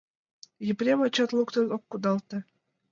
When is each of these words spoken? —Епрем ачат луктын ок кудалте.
—Епрем 0.71 0.99
ачат 1.07 1.29
луктын 1.37 1.65
ок 1.75 1.83
кудалте. 1.91 2.37